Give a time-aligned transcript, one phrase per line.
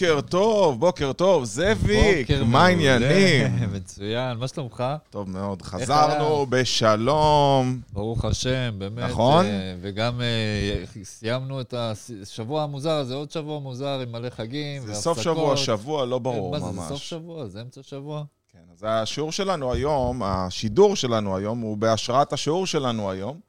[0.00, 3.46] בוקר טוב, בוקר טוב, זאביק, מה העניינים?
[3.74, 4.84] מצוין, מה שלומך?
[5.10, 7.80] טוב מאוד, חזרנו בשלום.
[7.92, 9.10] ברוך השם, באמת.
[9.10, 9.46] נכון.
[9.46, 14.94] אה, וגם אה, סיימנו את השבוע המוזר הזה, עוד שבוע מוזר עם מלא חגים זה.
[14.94, 16.78] סוף שבוע, שבוע לא ברור מה זה, ממש.
[16.78, 17.46] זה סוף שבוע?
[17.46, 18.24] זה אמצע שבוע?
[18.52, 23.40] כן, אז השיעור שלנו היום, השידור שלנו היום, הוא בהשראת השיעור שלנו היום,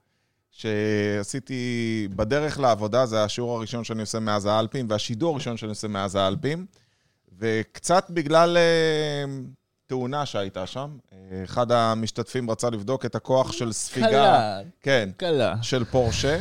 [0.52, 6.16] שעשיתי בדרך לעבודה, זה השיעור הראשון שאני עושה מאז האלפים, והשידור הראשון שאני עושה מאז
[6.16, 6.66] האלפים,
[7.40, 9.26] וקצת בגלל אה,
[9.88, 10.98] תאונה שהייתה שם,
[11.44, 14.08] אחד המשתתפים רצה לבדוק את הכוח של ספיגה.
[14.08, 15.56] קלה, כן, קלה.
[15.62, 16.40] של פורשה,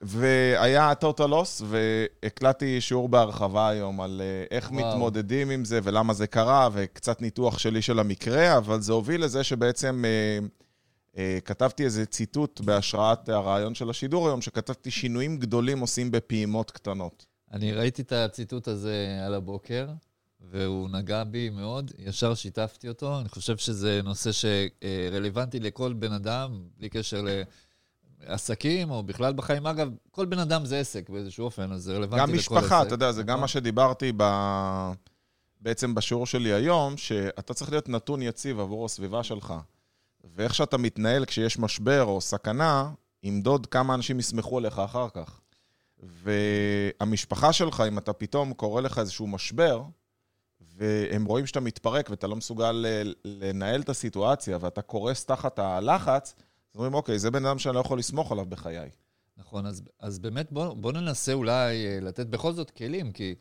[0.00, 4.88] והיה total loss, והקלטתי שיעור בהרחבה היום על אה, איך וואו.
[4.88, 9.44] מתמודדים עם זה ולמה זה קרה, וקצת ניתוח שלי של המקרה, אבל זה הוביל לזה
[9.44, 10.46] שבעצם אה,
[11.44, 17.26] כתבתי איזה ציטוט בהשראת הרעיון של השידור היום, שכתבתי שינויים גדולים עושים בפעימות קטנות.
[17.52, 19.88] אני ראיתי את הציטוט הזה על הבוקר,
[20.50, 23.20] והוא נגע בי מאוד, ישר שיתפתי אותו.
[23.20, 27.24] אני חושב שזה נושא שרלוונטי לכל בן אדם, בלי קשר
[28.20, 29.66] לעסקים או בכלל בחיים.
[29.66, 32.52] אגב, כל בן אדם זה עסק באיזשהו אופן, אז זה רלוונטי לכל גם עסק.
[32.52, 33.40] משפחה, אתה יודע, זה גם נכון?
[33.40, 34.22] מה שדיברתי ב...
[35.60, 39.54] בעצם בשיעור שלי היום, שאתה צריך להיות נתון יציב עבור הסביבה שלך.
[40.24, 42.90] ואיך שאתה מתנהל כשיש משבר או סכנה,
[43.22, 45.40] ימדוד כמה אנשים יסמכו עליך אחר כך.
[46.02, 49.82] והמשפחה שלך, אם אתה פתאום קורא לך איזשהו משבר,
[50.60, 52.86] והם רואים שאתה מתפרק ואתה לא מסוגל
[53.24, 56.34] לנהל את הסיטואציה, ואתה קורס תחת הלחץ,
[56.72, 58.90] אז אומרים, אוקיי, זה בן אדם שאני לא יכול לסמוך עליו בחיי.
[59.36, 63.34] נכון, אז, אז באמת בוא, בוא ננסה אולי אה, לתת בכל זאת כלים, כי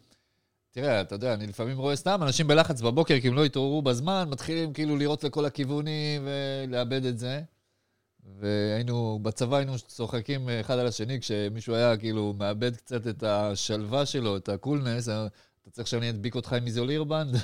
[0.71, 4.27] תראה, אתה יודע, אני לפעמים רואה סתם אנשים בלחץ בבוקר, כי הם לא התעוררו בזמן,
[4.29, 7.41] מתחילים כאילו לראות לכל הכיוונים ולאבד את זה.
[8.39, 14.37] והיינו, בצבא היינו צוחקים אחד על השני, כשמישהו היה כאילו מאבד קצת את השלווה שלו,
[14.37, 15.27] את הקולנס, אה,
[15.61, 17.35] אתה צריך שאני אדביק אותך עם איזולירבנד?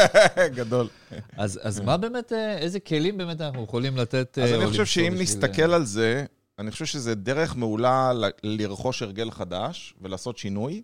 [0.56, 0.88] גדול.
[1.36, 4.38] אז, אז מה באמת, אה, איזה כלים באמת אנחנו יכולים לתת?
[4.42, 6.24] אז אה, אני או חושב שאם נסתכל על זה,
[6.58, 8.12] אני חושב שזה דרך מעולה
[8.42, 10.82] לרכוש הרגל חדש ולעשות שינוי.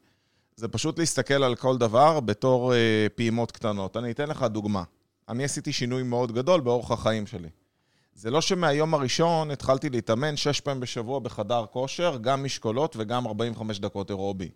[0.57, 3.97] זה פשוט להסתכל על כל דבר בתור אה, פעימות קטנות.
[3.97, 4.83] אני אתן לך דוגמה.
[5.29, 7.49] אני עשיתי שינוי מאוד גדול באורח החיים שלי.
[8.15, 13.79] זה לא שמהיום הראשון התחלתי להתאמן שש פעמים בשבוע בחדר כושר, גם משקולות וגם 45
[13.79, 14.51] דקות אירובי.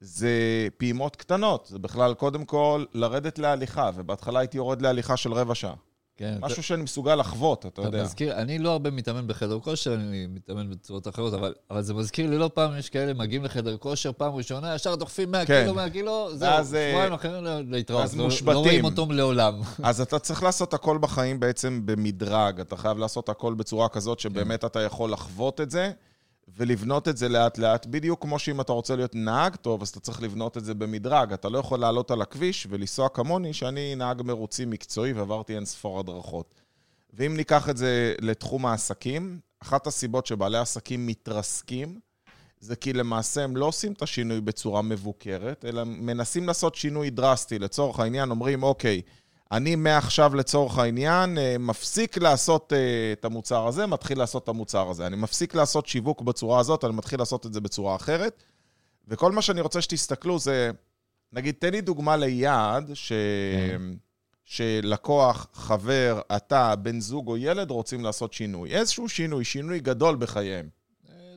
[0.00, 0.30] זה
[0.76, 5.74] פעימות קטנות, זה בכלל קודם כל לרדת להליכה, ובהתחלה הייתי יורד להליכה של רבע שעה.
[6.20, 8.02] כן, משהו שאני מסוגל לחוות, אתה אתה יודע.
[8.02, 12.30] מזכיר, אני לא הרבה מתאמן בחדר כושר, אני מתאמן בצורות אחרות, אבל, אבל זה מזכיר
[12.30, 15.60] לי לא פעם, יש כאלה מגיעים לחדר כושר פעם ראשונה, ישר דוחפים 100 כן.
[15.62, 18.04] קילו, 100 קילו, זהו, אה, שבועיים אחרים לא- להתראות.
[18.04, 18.54] אז לא- מושבתים.
[18.54, 19.60] לא רואים אותם לעולם.
[19.82, 22.60] אז אתה צריך לעשות הכל בחיים בעצם במדרג.
[22.60, 25.90] אתה חייב לעשות הכל בצורה כזאת שבאמת אתה יכול לחוות את זה
[26.56, 27.86] ולבנות את זה לאט-לאט.
[27.86, 31.32] בדיוק כמו שאם אתה רוצה להיות נהג טוב, אז אתה צריך לבנות את זה במדרג.
[31.32, 36.00] אתה לא יכול לעלות על הכביש ולנסוע כמוני, שאני נהג מרוצי מקצועי ועברתי אין ספור
[36.00, 36.54] הדרכות.
[37.12, 42.00] ואם ניקח את זה לתחום העסקים, אחת הסיבות שבעלי עסקים מתרסקים,
[42.60, 47.58] זה כי למעשה הם לא עושים את השינוי בצורה מבוקרת, אלא מנסים לעשות שינוי דרסטי.
[47.58, 49.02] לצורך העניין, אומרים, אוקיי,
[49.52, 54.90] אני מעכשיו לצורך העניין אה, מפסיק לעשות אה, את המוצר הזה, מתחיל לעשות את המוצר
[54.90, 55.06] הזה.
[55.06, 58.42] אני מפסיק לעשות שיווק בצורה הזאת, אני מתחיל לעשות את זה בצורה אחרת.
[59.08, 60.70] וכל מה שאני רוצה שתסתכלו זה,
[61.32, 63.12] נגיד, תן לי דוגמה ליעד ש...
[64.44, 68.70] שלקוח, חבר, אתה, בן זוג או ילד רוצים לעשות שינוי.
[68.70, 70.68] איזשהו שינוי, שינוי גדול בחייהם.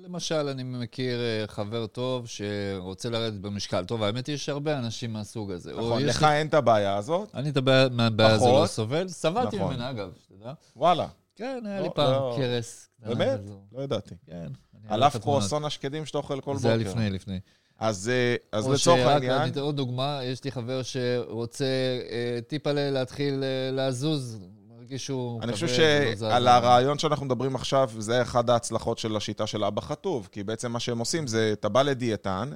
[0.03, 3.85] למשל, אני מכיר אה, חבר טוב שרוצה לרדת במשקל.
[3.85, 5.71] טוב, האמת היא שיש הרבה אנשים מהסוג הזה.
[5.71, 7.29] או נכון, לך לי- אין את הבעיה הזאת?
[7.35, 8.61] אני את הבעיה מהבעיה הזו.
[8.61, 9.07] לא סובל.
[9.07, 9.73] סבלתי נכון.
[9.73, 10.53] ממנה, אגב, שתדע.
[10.75, 12.35] וואלה, כן, היה לא, לי פעם לא.
[12.37, 12.89] קרס.
[12.99, 13.39] באמת?
[13.71, 14.15] לא ידעתי.
[14.25, 14.47] כן.
[14.87, 15.17] על אף.
[15.17, 16.57] קרואסון השקדים שאתה אוכל כל בוקר.
[16.61, 17.39] זה היה לפני, לפני.
[17.79, 19.31] אז, אה, אז או לצורך שרק, העניין...
[19.41, 21.65] אני אתן עוד דוגמה, יש לי חבר שרוצה
[22.09, 24.39] אה, טיפה להתחיל אה, לזוז,
[24.93, 25.41] מרגיש שהוא...
[25.43, 26.19] אני חושב זז.
[26.19, 30.71] שעל הרעיון שאנחנו מדברים עכשיו, זה אחד ההצלחות של השיטה של אבא חטוב, כי בעצם
[30.71, 32.51] מה שהם עושים זה, אתה בא לדיאטן,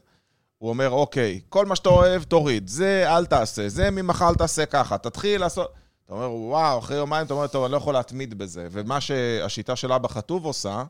[0.57, 4.65] הוא אומר, אוקיי, כל מה שאתה אוהב, תוריד, זה אל תעשה, זה ממחר אל תעשה
[4.65, 5.71] ככה, תתחיל לעשות...
[6.05, 8.67] אתה אומר, וואו, אחרי יומיים אתה אומר, טוב, אני לא יכול להתמיד בזה.
[8.71, 10.83] ומה שהשיטה של אבא חטוב עושה,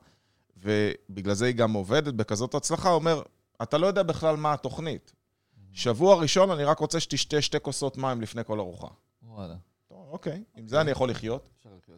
[0.57, 3.21] ובגלל זה היא גם עובדת בכזאת הצלחה, אומר,
[3.61, 5.13] אתה לא יודע בכלל מה התוכנית.
[5.73, 8.87] שבוע ראשון אני רק רוצה שתשתה שתי כוסות מים לפני כל ארוחה.
[9.23, 9.55] וואלה.
[10.11, 11.49] אוקיי, עם זה אני יכול לחיות.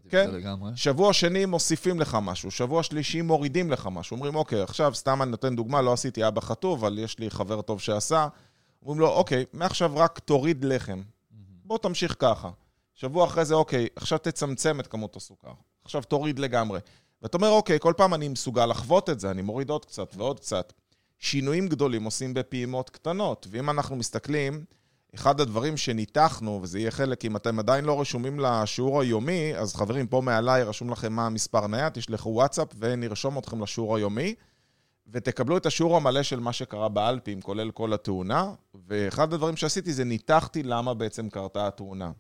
[0.10, 0.30] כן.
[0.76, 4.16] שבוע שני מוסיפים לך משהו, שבוע שלישי מורידים לך משהו.
[4.16, 7.62] אומרים, אוקיי, עכשיו, סתם אני נותן דוגמה, לא עשיתי אבא חטוב, אבל יש לי חבר
[7.62, 8.28] טוב שעשה.
[8.82, 11.02] אומרים לו, אוקיי, מעכשיו רק תוריד לחם.
[11.66, 12.50] בוא תמשיך ככה.
[12.94, 15.52] שבוע אחרי זה, אוקיי, עכשיו תצמצם את כמות הסוכר.
[15.84, 16.80] עכשיו תוריד לגמרי.
[17.22, 20.40] ואתה אומר, אוקיי, כל פעם אני מסוגל לחוות את זה, אני מוריד עוד קצת ועוד
[20.40, 20.74] קצת.
[21.20, 24.66] שינויים גדולים עושים בפעימות קטנות, ואם אנחנו מסתכלים,
[25.16, 30.08] אחד הדברים שניתחנו, וזה יהיה חלק, אם אתם עדיין לא רשומים לשיעור היומי, אז חברים,
[30.08, 34.36] פה מעליי רשום לכם מה המספר נייד, תשלחו וואטסאפ ונרשום אתכם לשיעור היומי,
[35.12, 38.54] ותקבלו את השיעור המלא של מה שקרה באלפים, כולל כל התאונה,
[38.88, 42.12] ואחד הדברים שעשיתי זה ניתחתי למה בעצם קרתה התאונה.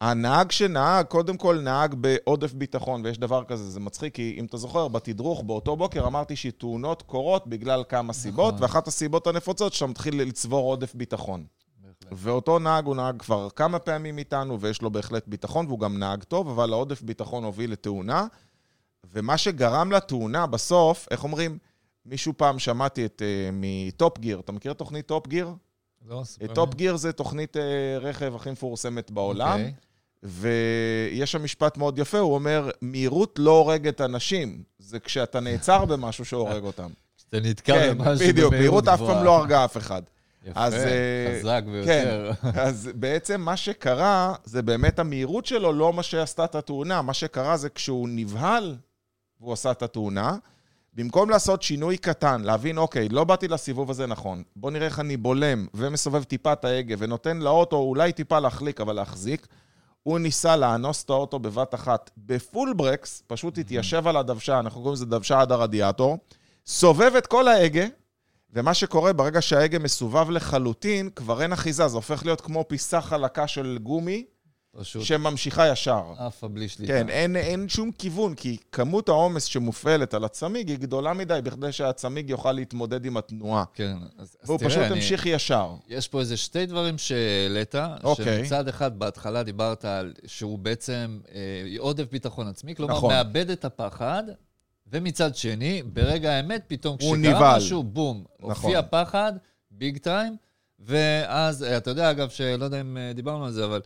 [0.00, 4.56] הנהג שנהג, קודם כל נהג בעודף ביטחון, ויש דבר כזה, זה מצחיק, כי אם אתה
[4.56, 8.62] זוכר, בתדרוך באותו בוקר אמרתי שתאונות קורות בגלל כמה סיבות, נכון.
[8.62, 11.44] ואחת הסיבות הנפוצות שאתה מתחיל לצבור עודף ביטחון.
[12.12, 16.22] ואותו נהג הוא נהג כבר כמה פעמים איתנו, ויש לו בהחלט ביטחון, והוא גם נהג
[16.22, 18.26] טוב, אבל העודף ביטחון הוביל לתאונה.
[19.12, 21.58] ומה שגרם לתאונה בסוף, איך אומרים?
[22.06, 25.54] מישהו פעם שמעתי את, uh, מ Top Gear, אתה מכיר תוכנית Top Gear?
[26.06, 26.54] לא, ספר.
[26.54, 27.60] Top Gear זה תוכנית uh,
[28.00, 29.74] רכב הכי מפורסמת בעולם, אוקיי.
[30.22, 36.24] ויש שם משפט מאוד יפה, הוא אומר, מהירות לא הורגת אנשים, זה כשאתה נעצר במשהו
[36.24, 36.88] שהורג אותם.
[37.16, 39.24] שאתה נתקע כן, במשהו בדיוק, במהירות מהירות אף פעם גבוהה.
[39.24, 40.02] לא הרגה אף אחד.
[40.44, 42.32] יפה, אז, אה, חזק ביותר.
[42.54, 47.02] אז בעצם מה שקרה, זה באמת המהירות שלו, לא מה שעשתה את התאונה.
[47.02, 48.76] מה שקרה זה כשהוא נבהל,
[49.40, 50.36] והוא עשה את התאונה,
[50.94, 55.16] במקום לעשות שינוי קטן, להבין, אוקיי, לא באתי לסיבוב הזה נכון, בוא נראה איך אני
[55.16, 59.46] בולם ומסובב טיפה את ההגה ונותן לאוטו אולי טיפה להחליק, אבל להחזיק,
[60.02, 62.10] הוא ניסה לאנוס את האוטו בבת אחת.
[62.16, 66.18] בפול ברקס, פשוט התיישב על הדוושה, אנחנו קוראים לזה דוושה עד הרדיאטור,
[66.66, 67.86] סובב את כל ההגה,
[68.52, 73.46] ומה שקורה ברגע שההגה מסובב לחלוטין, כבר אין אחיזה, זה הופך להיות כמו פיסה חלקה
[73.46, 74.24] של גומי,
[74.78, 76.02] פשוט שממשיכה ישר.
[76.18, 76.92] עפה בלי שליטה.
[76.92, 81.72] כן, אין, אין שום כיוון, כי כמות העומס שמופעלת על הצמיג היא גדולה מדי בכדי
[81.72, 83.64] שהצמיג יוכל להתמודד עם התנועה.
[83.74, 85.74] כן, אז, אז והוא תראה, פשוט אני, המשיך ישר.
[85.88, 87.74] יש פה איזה שתי דברים שהעלית,
[88.04, 88.44] אוקיי.
[88.44, 91.40] שמצד אחד בהתחלה דיברת על שהוא בעצם אה,
[91.78, 93.12] עודף ביטחון עצמי, כלומר נכון.
[93.12, 94.22] מאבד את הפחד,
[94.92, 97.56] ומצד שני, ברגע האמת, פתאום כשקרה נבהל.
[97.56, 98.50] משהו, בום, נכון.
[98.50, 99.32] הופיע פחד,
[99.70, 100.36] ביג טיים,
[100.78, 103.80] ואז, אה, אתה יודע, אגב, שלא יודע אם אה, דיברנו על זה, אבל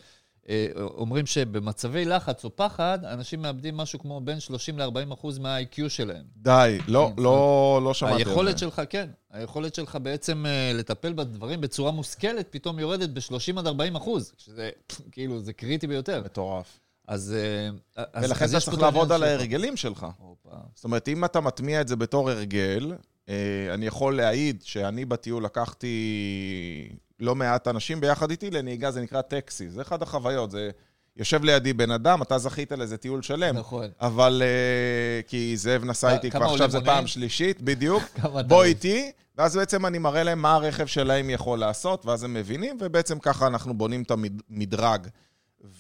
[0.76, 6.24] אומרים שבמצבי לחץ או פחד, אנשים מאבדים משהו כמו בין 30 ל-40 אחוז מה-IQ שלהם.
[6.36, 8.16] די, לא, כן, לא, לא שמעתי.
[8.16, 13.66] היכולת שלך, כן, היכולת שלך בעצם אה, לטפל בדברים בצורה מושכלת, פתאום יורדת ב-30 עד
[13.66, 14.70] 40 אחוז, שזה
[15.12, 16.22] כאילו, זה קריטי ביותר.
[16.24, 16.80] מטורף.
[17.08, 17.34] אז...
[17.98, 20.06] אה, ולכן אתה צריך לעבוד על ההרגלים שלך.
[20.74, 22.92] זאת אומרת, אם אתה מטמיע את זה בתור הרגל,
[23.28, 25.96] אה, אני יכול להעיד שאני בטיול לקחתי
[27.24, 29.70] לא מעט אנשים ביחד איתי לנהיגה, זה נקרא טקסי.
[29.70, 30.70] זה אחת החוויות, זה...
[31.16, 33.56] יושב לידי בן אדם, אתה זכית לאיזה טיול שלם.
[33.56, 33.86] נכון.
[34.00, 36.84] אבל אה, כי זאב נסע איתי כבר עכשיו, זו?
[36.84, 38.02] פעם שלישית, בדיוק.
[38.48, 42.76] בוא איתי, ואז בעצם אני מראה להם מה הרכב שלהם יכול לעשות, ואז הם מבינים,
[42.80, 45.06] ובעצם ככה אנחנו בונים את המדרג.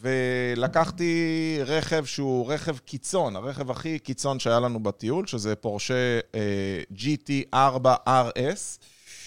[0.00, 7.86] ולקחתי רכב שהוא רכב קיצון, הרכב הכי קיצון שהיה לנו בטיול, שזה פורשה אה, GT4
[8.08, 8.78] RS,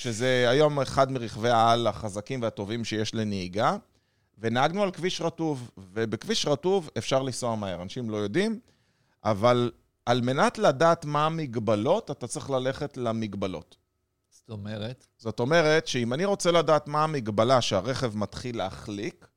[0.07, 3.77] שזה היום אחד מרכבי העל החזקים והטובים שיש לנהיגה.
[4.37, 8.59] ונהגנו על כביש רטוב, ובכביש רטוב אפשר לנסוע מהר, אנשים לא יודעים,
[9.23, 9.71] אבל
[10.05, 13.77] על מנת לדעת מה המגבלות, אתה צריך ללכת למגבלות.
[14.29, 19.27] זאת אומרת, זאת אומרת שאם אני רוצה לדעת מה המגבלה שהרכב מתחיל להחליק,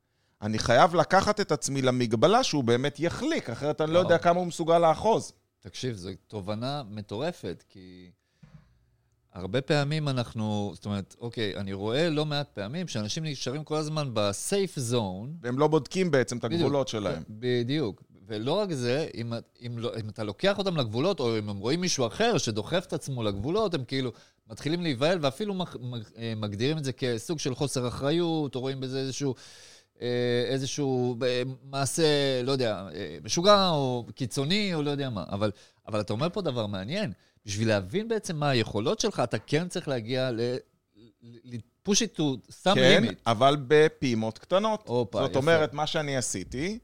[0.43, 4.23] אני חייב לקחת את עצמי למגבלה שהוא באמת יחליק, אחרת אני לא יודע וואו.
[4.23, 5.33] כמה הוא מסוגל לאחוז.
[5.61, 8.11] תקשיב, זו תובנה מטורפת, כי
[9.33, 14.11] הרבה פעמים אנחנו, זאת אומרת, אוקיי, אני רואה לא מעט פעמים שאנשים נשארים כל הזמן
[14.13, 16.61] בסייף זון, והם לא בודקים בעצם את בדיוק.
[16.61, 17.23] הגבולות שלהם.
[17.29, 18.03] בדיוק.
[18.27, 19.33] ולא רק זה, אם,
[19.67, 22.93] אם, לא, אם אתה לוקח אותם לגבולות, או אם הם רואים מישהו אחר שדוחף את
[22.93, 24.13] עצמו לגבולות, הם כאילו
[24.51, 28.81] מתחילים להיבהל, ואפילו מג, מג, אה, מגדירים את זה כסוג של חוסר אחריות, או רואים
[28.81, 29.35] בזה איזשהו,
[30.03, 32.89] אה, איזשהו אה, מעשה, לא יודע,
[33.25, 35.25] משוגע או קיצוני, או לא יודע מה.
[35.29, 35.51] אבל,
[35.89, 37.13] אבל אתה אומר פה דבר מעניין.
[37.47, 40.41] בשביל להבין בעצם מה היכולות שלך, אתה כן צריך להגיע ל...
[41.23, 41.57] ל-
[41.89, 43.15] push it to some כן, limit.
[43.27, 44.83] אבל בפעימות קטנות.
[44.87, 45.39] הופה, זאת יפה.
[45.39, 46.79] אומרת, מה שאני עשיתי,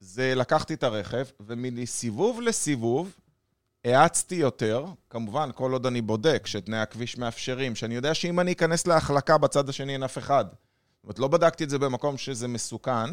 [0.00, 3.16] זה לקחתי את הרכב, ומסיבוב לסיבוב
[3.84, 8.86] האצתי יותר, כמובן, כל עוד אני בודק שתנאי הכביש מאפשרים, שאני יודע שאם אני אכנס
[8.86, 10.44] להחלקה בצד השני אין אף אחד.
[10.48, 13.10] זאת אומרת, לא בדקתי את זה במקום שזה מסוכן,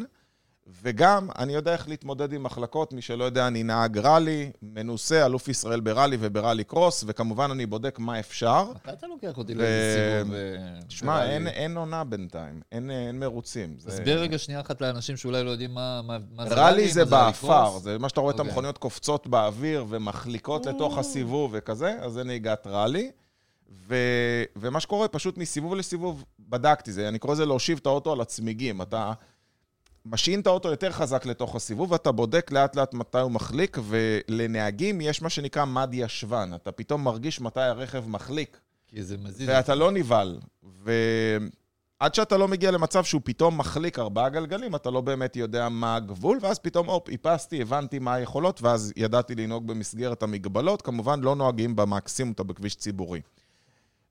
[0.82, 5.48] וגם, אני יודע איך להתמודד עם מחלקות, מי שלא יודע, אני נהג ראלי, מנוסה, אלוף
[5.48, 8.66] ישראל בראלי ובראלי קרוס, וכמובן אני בודק מה אפשר.
[8.76, 10.34] מתי אתה לוקח אותי לאיזה סיבוב?
[10.36, 11.32] אה, תשמע, בראלי?
[11.32, 13.76] אין, אין עונה בינתיים, אין, אין מרוצים.
[13.80, 17.06] זה- תסביר רגע שנייה אחת לאנשים שאולי לא יודעים מה מה- מה זה ראלי זה
[17.06, 17.78] באפר.
[17.80, 18.50] זה מה שאתה רואה את אוקיי.
[18.52, 23.12] המכוניות קופצות באוויר ומחליקות לתוך הסיבוב וכזה, אז זה נהיגת ראלי.
[23.88, 23.96] ו...
[24.56, 28.82] ומה שקורה, פשוט מסיבוב לסיבוב, בדקתי זה, אני קורא לזה להושיב את האוטו על הצמיגים.
[28.82, 29.12] אתה
[30.06, 35.02] משעין את האוטו יותר חזק לתוך הסיבוב, ואתה בודק לאט לאט מתי הוא מחליק, ולנהגים
[35.02, 36.52] יש מה שנקרא מד ישבן.
[36.56, 38.60] אתה פתאום מרגיש מתי הרכב מחליק.
[38.88, 39.50] כי זה מזיז.
[39.50, 40.40] ואתה לא נבהל.
[40.84, 45.96] ועד שאתה לא מגיע למצב שהוא פתאום מחליק ארבעה גלגלים, אתה לא באמת יודע מה
[45.96, 50.82] הגבול, ואז פתאום, הופ, איפסתי, הבנתי מה היכולות, ואז ידעתי לנהוג במסגרת המגבלות.
[50.82, 53.22] כמובן, לא נוהגים במקסימום אתה בכביש ציבורי.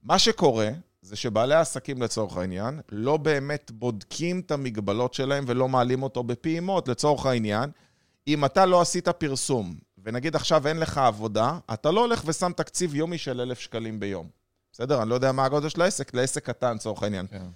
[0.03, 0.71] מה שקורה,
[1.03, 6.89] זה שבעלי העסקים לצורך העניין, לא באמת בודקים את המגבלות שלהם ולא מעלים אותו בפעימות
[6.89, 7.71] לצורך העניין.
[8.29, 12.95] אם אתה לא עשית פרסום, ונגיד עכשיו אין לך עבודה, אתה לא הולך ושם תקציב
[12.95, 14.29] יומי של אלף שקלים ביום.
[14.73, 15.03] בסדר?
[15.03, 17.27] אני לא יודע מה הגודל של העסק, לעסק קטן לצורך העניין.
[17.27, 17.47] כן.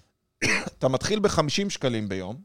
[0.78, 2.36] אתה מתחיל ב-50 שקלים ביום,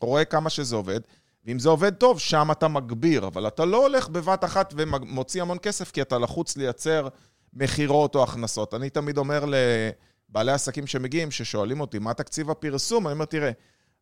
[0.00, 1.00] רואה כמה שזה עובד,
[1.44, 5.58] ואם זה עובד טוב, שם אתה מגביר, אבל אתה לא הולך בבת אחת ומוציא המון
[5.62, 7.08] כסף, כי אתה לחוץ לייצר
[7.52, 8.74] מכירות או הכנסות.
[8.74, 9.44] אני תמיד אומר
[10.30, 13.06] לבעלי עסקים שמגיעים, ששואלים אותי, מה תקציב הפרסום?
[13.06, 13.50] אני אומר, תראה,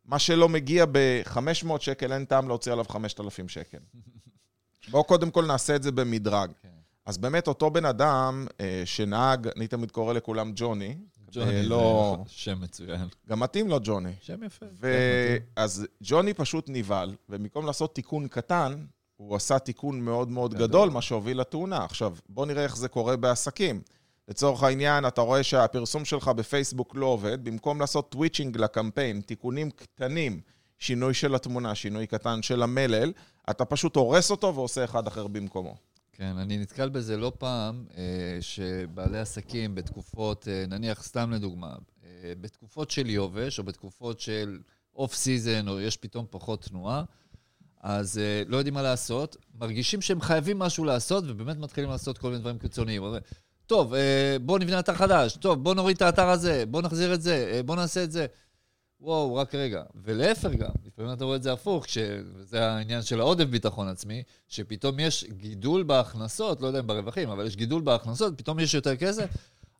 [0.05, 3.77] מה שלא מגיע ב-500 שקל, אין טעם להוציא עליו 5,000 שקל.
[4.91, 6.51] בואו קודם כל נעשה את זה במדרג.
[6.61, 6.69] כן.
[7.05, 10.97] אז באמת אותו בן אדם אה, שנהג, אני תמיד קורא לכולם ג'וני,
[11.31, 13.07] ג'וני אה, זה לא- שם מצוין.
[13.29, 14.13] גם מתאים לו ג'וני.
[14.21, 14.65] שם יפה.
[14.81, 14.87] כן,
[15.57, 20.67] ואז ג'וני פשוט נבהל, ובמקום לעשות תיקון קטן, הוא עשה תיקון מאוד מאוד גדול.
[20.67, 21.83] גדול, מה שהוביל לתאונה.
[21.85, 23.81] עכשיו, בוא נראה איך זה קורה בעסקים.
[24.29, 30.41] לצורך העניין, אתה רואה שהפרסום שלך בפייסבוק לא עובד, במקום לעשות tweaking לקמפיין, תיקונים קטנים,
[30.79, 33.13] שינוי של התמונה, שינוי קטן של המלל,
[33.49, 35.75] אתה פשוט הורס אותו ועושה אחד אחר במקומו.
[36.13, 42.33] כן, אני נתקל בזה לא פעם, אה, שבעלי עסקים בתקופות, אה, נניח סתם לדוגמה, אה,
[42.41, 44.59] בתקופות של יובש, או בתקופות של
[44.95, 47.03] off season, או יש פתאום פחות תנועה,
[47.81, 52.39] אז לא יודעים מה לעשות, מרגישים שהם חייבים משהו לעשות, ובאמת מתחילים לעשות כל מיני
[52.39, 53.03] דברים קיצוניים.
[53.69, 57.21] טוב, אה, בוא נבנה אתר חדש, טוב, בוא נוריד את האתר הזה, בוא נחזיר את
[57.21, 58.25] זה, אה, בוא נעשה את זה.
[59.01, 59.83] וואו, רק רגע.
[60.03, 64.99] ולהפך גם, לפעמים אתה רואה את זה הפוך, שזה העניין של העודף ביטחון עצמי, שפתאום
[64.99, 69.29] יש גידול בהכנסות, לא יודע אם ברווחים, אבל יש גידול בהכנסות, פתאום יש יותר כסף,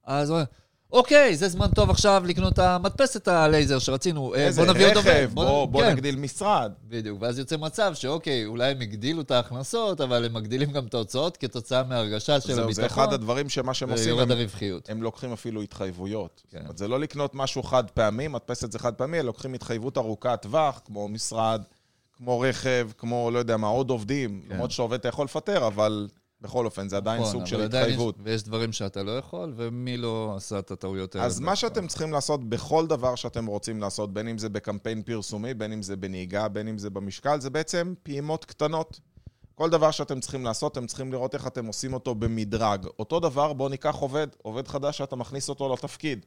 [0.03, 0.45] אז אומרים,
[0.91, 4.95] אוקיי, זה זמן טוב עכשיו לקנות את המדפסת הלייזר שרצינו, אה, איזה בוא נביא עוד
[4.95, 5.09] עובד.
[5.09, 6.71] רכב, בוא, בוא כן, נגדיל משרד.
[6.87, 10.93] בדיוק, ואז יוצא מצב שאוקיי, אולי הם הגדילו את ההכנסות, אבל הם מגדילים גם את
[10.93, 14.89] ההוצאות כתוצאה מההרגשה של הביטחון, זה אחד הדברים שמה שהם עושים, הם הרווחיות.
[14.89, 16.43] הם לוקחים אפילו התחייבויות.
[16.49, 16.57] כן.
[16.57, 20.39] זאת אומרת, זה לא לקנות משהו חד פעמי, מדפסת זה חד פעמי, לוקחים התחייבות ארוכת
[20.41, 21.61] טווח, כמו משרד,
[22.17, 24.41] כמו רכב, כמו, לא יודע מה, עוד עובדים.
[24.47, 24.53] כן.
[24.53, 26.07] למרות שאתה עובד אתה יכול לפטר, אבל
[26.41, 28.15] בכל אופן, זה עדיין נכון, סוג של עדיין יש- התחייבות.
[28.23, 31.25] ויש דברים שאתה לא יכול, ומי לא עשה את הטעויות האלה.
[31.27, 31.55] אז מה.
[31.55, 35.81] שאתם צריכים לעשות בכל דבר שאתם רוצים לעשות, בין אם זה בקמפיין פרסומי, בין אם
[35.81, 38.99] זה בנהיגה, בין אם זה במשקל, זה בעצם פעימות קטנות.
[39.55, 42.85] כל דבר שאתם צריכים לעשות, אתם צריכים לראות איך אתם עושים אותו במדרג.
[42.99, 46.25] אותו דבר, בואו ניקח עובד, עובד חדש שאתה מכניס אותו לתפקיד.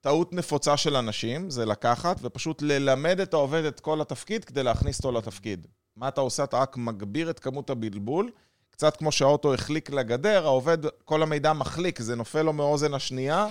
[0.00, 4.98] טעות נפוצה של אנשים זה לקחת ופשוט ללמד את העובד את כל התפקיד כדי להכניס
[4.98, 5.66] אותו לתפקיד.
[5.96, 6.44] מה אתה עושה?
[6.44, 8.30] אתה רק מגביר את כמות הבלבול.
[8.78, 13.46] קצת כמו שהאוטו החליק לגדר, העובד, כל המידע מחליק, זה נופל לו מאוזן השנייה,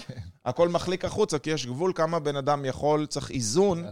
[0.45, 3.85] הכל מחליק החוצה, כי יש גבול כמה בן אדם יכול, צריך איזון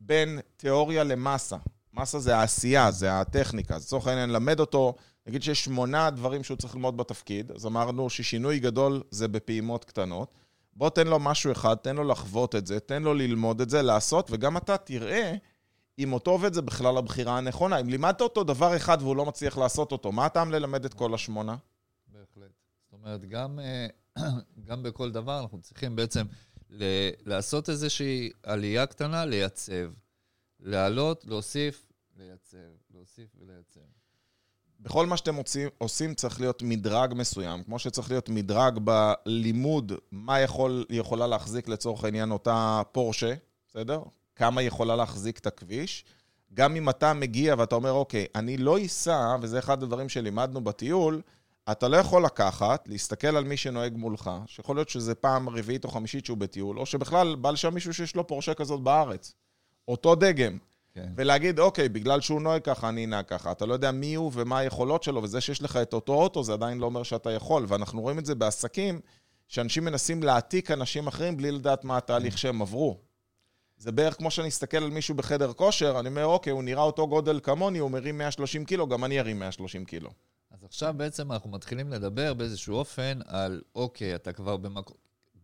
[0.00, 1.56] בין תיאוריה למסה.
[1.94, 3.74] מסה זה העשייה, זה הטכניקה.
[3.74, 4.94] אז לצורך העניין, למד אותו,
[5.26, 10.28] נגיד שיש שמונה דברים שהוא צריך ללמוד בתפקיד, אז אמרנו ששינוי גדול זה בפעימות קטנות.
[10.76, 13.82] בוא תן לו משהו אחד, תן לו לחוות את זה, תן לו ללמוד את זה,
[13.82, 15.34] לעשות, וגם אתה תראה
[16.00, 17.80] אם אותו עובד זה בכלל הבחירה הנכונה.
[17.80, 21.14] אם לימדת אותו דבר אחד והוא לא מצליח לעשות אותו, מה הטעם ללמד את כל
[21.14, 21.56] השמונה?
[22.06, 22.50] בהחלט.
[22.84, 23.86] זאת אומרת, גם, אה,
[24.68, 26.26] גם בכל דבר אנחנו צריכים בעצם
[26.70, 29.90] ל- לעשות איזושהי עלייה קטנה, לייצב.
[30.60, 32.56] להעלות, להוסיף, לייצב.
[32.94, 33.80] להוסיף ולייצב.
[34.80, 40.40] בכל מה שאתם עושים, עושים צריך להיות מדרג מסוים, כמו שצריך להיות מדרג בלימוד, מה
[40.40, 43.34] יכול, יכולה להחזיק לצורך העניין אותה פורשה,
[43.68, 44.02] בסדר?
[44.40, 46.04] כמה יכולה להחזיק את הכביש.
[46.54, 51.20] גם אם אתה מגיע ואתה אומר, אוקיי, אני לא אסע, וזה אחד הדברים שלימדנו בטיול,
[51.72, 55.90] אתה לא יכול לקחת, להסתכל על מי שנוהג מולך, שיכול להיות שזה פעם רביעית או
[55.90, 59.34] חמישית שהוא בטיול, או שבכלל בא לשם מישהו שיש לו פורשה כזאת בארץ.
[59.88, 60.58] אותו דגם.
[60.94, 61.08] כן.
[61.16, 63.52] ולהגיד, אוקיי, בגלל שהוא נוהג ככה, אני אנהג ככה.
[63.52, 66.52] אתה לא יודע מי הוא ומה היכולות שלו, וזה שיש לך את אותו אוטו, זה
[66.52, 67.64] עדיין לא אומר שאתה יכול.
[67.68, 69.00] ואנחנו רואים את זה בעסקים,
[69.48, 73.09] שאנשים מנסים להעתיק אנשים אחרים בלי לדעת מה התהליך שהם עברו.
[73.80, 77.08] זה בערך כמו שאני אסתכל על מישהו בחדר כושר, אני אומר, אוקיי, הוא נראה אותו
[77.08, 80.10] גודל כמוני, הוא מרים 130 קילו, גם אני ארים 130 קילו.
[80.50, 84.96] אז עכשיו בעצם אנחנו מתחילים לדבר באיזשהו אופן על, אוקיי, אתה כבר במקום,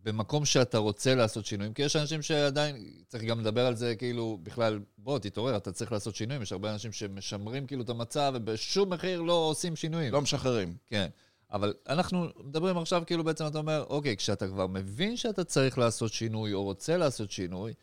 [0.03, 2.75] במקום שאתה רוצה לעשות שינויים, כי יש אנשים שעדיין,
[3.07, 6.73] צריך גם לדבר על זה, כאילו, בכלל, בוא, תתעורר, אתה צריך לעשות שינויים, יש הרבה
[6.73, 10.13] אנשים שמשמרים כאילו את המצב, ובשום מחיר לא עושים שינויים.
[10.13, 10.75] לא משחררים.
[10.87, 11.07] כן.
[11.51, 16.13] אבל אנחנו מדברים עכשיו, כאילו בעצם אתה אומר, אוקיי, כשאתה כבר מבין שאתה צריך לעשות
[16.13, 17.73] שינוי, או רוצה לעשות שינוי,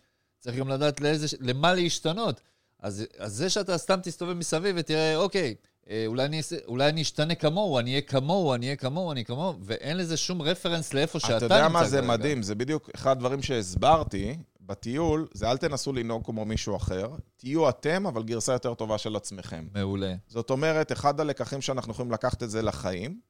[0.45, 2.41] צריך גם לדעת לאיזה, למה להשתנות.
[2.81, 5.55] אז, אז זה שאתה סתם תסתובב מסביב ותראה, אוקיי,
[5.91, 9.55] אה, אולי אני, אולי אני אשתנה כמוהו, אני אהיה כמוהו, אני אהיה כמוהו, אני כמוהו,
[9.63, 12.09] ואין לזה שום רפרנס לאיפה שאתה נמצא אתה יודע מה זה כרגע.
[12.09, 17.69] מדהים, זה בדיוק אחד הדברים שהסברתי בטיול, זה אל תנסו לנהוג כמו מישהו אחר, תהיו
[17.69, 19.67] אתם, אבל גרסה יותר טובה של עצמכם.
[19.75, 20.15] מעולה.
[20.29, 23.21] זאת אומרת, אחד הלקחים שאנחנו יכולים לקחת את זה לחיים,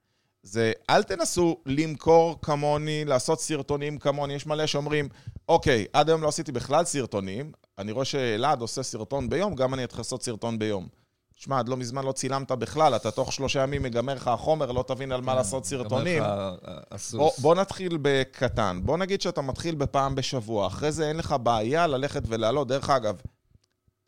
[0.44, 4.34] זה אל תנסו למכור כמוני, לעשות סרטונים כמוני.
[4.34, 5.08] יש מלא שאומרים,
[5.48, 9.84] אוקיי, עד היום לא עשיתי בכלל סרטונים, אני רואה שאלעד עושה סרטון ביום, גם אני
[9.84, 10.88] אתחיל לעשות סרטון ביום.
[11.36, 14.84] שמע, עד לא מזמן לא צילמת בכלל, אתה תוך שלושה ימים מגמר לך החומר, לא
[14.86, 16.22] תבין על מה לעשות סרטונים.
[16.22, 17.14] כן, לך הסוס.
[17.14, 18.80] בוא, בוא נתחיל בקטן.
[18.84, 22.68] בוא נגיד שאתה מתחיל בפעם בשבוע, אחרי זה אין לך בעיה ללכת ולעלות.
[22.68, 23.16] דרך אגב,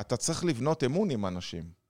[0.00, 1.85] אתה צריך לבנות אמון עם אנשים.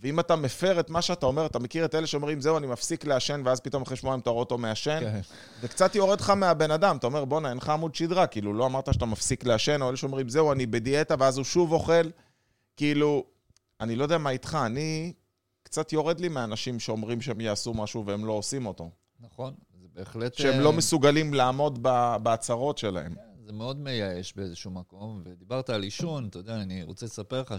[0.00, 3.04] ואם אתה מפר את מה שאתה אומר, אתה מכיר את אלה שאומרים, זהו, אני מפסיק
[3.04, 5.20] לעשן, ואז פתאום אחרי שבועיים אתה רואה אותו מעשן, כן.
[5.60, 6.96] זה קצת יורד לך מהבן אדם.
[6.96, 9.96] אתה אומר, בואנה, אין לך עמוד שדרה, כאילו, לא אמרת שאתה מפסיק לעשן, או אלה
[9.96, 12.10] שאומרים, זהו, אני בדיאטה, ואז הוא שוב אוכל.
[12.76, 13.24] כאילו,
[13.80, 15.12] אני לא יודע מה איתך, אני...
[15.66, 18.90] קצת יורד לי מאנשים שאומרים שהם יעשו משהו והם לא עושים אותו.
[19.20, 20.34] נכון, זה בהחלט...
[20.34, 21.82] שהם אה, לא מסוגלים לעמוד
[22.22, 23.14] בהצהרות שלהם.
[23.46, 27.54] זה מאוד מייאש באיזשהו מקום, ודיברת על עישון, אתה יודע, אני רוצה לספר לך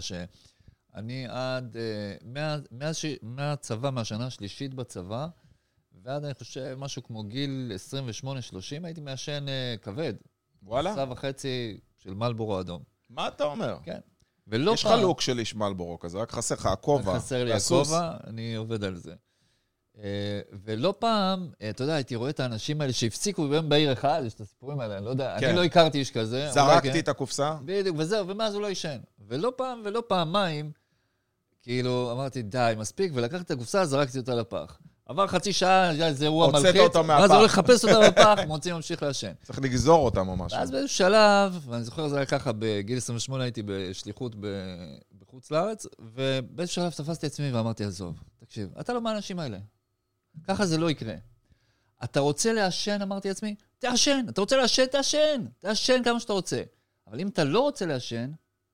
[0.98, 3.04] שאני עד, אה, מאז, מאז ש...
[3.22, 5.26] מהצבא, מהשנה השלישית בצבא,
[6.02, 7.72] ועד, אני חושב, משהו כמו גיל
[8.24, 8.26] 28-30,
[8.84, 10.14] הייתי מעשן אה, כבד.
[10.62, 10.94] וואלה?
[10.94, 12.82] סע וחצי של מלבורו אדום.
[13.10, 13.78] מה אתה אומר?
[13.82, 13.98] כן.
[14.46, 17.14] ולא יש לך לוק של איש מלבורו כזה, רק חסר לך הכובע.
[17.14, 17.92] חסר לי והסוס.
[17.92, 19.14] הכובע, אני עובד על זה.
[20.02, 24.34] אה, ולא פעם, אתה יודע, הייתי רואה את האנשים האלה שהפסיקו ביום בהיר אחד, יש
[24.34, 25.46] את הסיפורים האלה, אני לא יודע, כן.
[25.46, 26.40] אני לא הכרתי איש כזה.
[26.40, 26.98] אולי זרקתי כן.
[26.98, 27.56] את הקופסה.
[27.64, 28.98] בדיוק, וזהו, ומאז הוא לא עישן.
[29.28, 30.72] ולא פעם ולא פעמיים,
[31.62, 34.78] כאילו, אמרתי, די, מספיק, ולקחתי את הקופסה, זרקתי אותה לפח.
[35.06, 37.30] עבר חצי שעה, איזה אירוע הוצאת מלחיץ, אותו ואז מהפח.
[37.30, 39.32] הוא הולך לחפש אותה בפח, מוציא, ממשיך לעשן.
[39.42, 40.58] צריך לגזור אותם או משהו.
[40.58, 44.34] ואז באיזשהו שלב, ואני זוכר, זה היה ככה, בגיל 28 הייתי בשליחות
[45.18, 49.58] בחוץ לארץ, ובאיזשהו שלב תפסתי עצמי ואמרתי, עזוב, תקשיב, אתה לא מהאנשים האלה.
[50.48, 51.14] ככה זה לא יקרה.
[52.04, 54.26] אתה רוצה לעשן, אמרתי לעצמי, תעשן.
[54.28, 55.44] אתה רוצה לעשן, תעשן.
[55.58, 56.62] תעשן כמה שאתה רוצה.
[57.06, 58.30] אבל אם אתה לא רוצה לעשן,